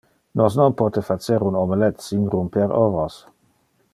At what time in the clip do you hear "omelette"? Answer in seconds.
1.63-2.01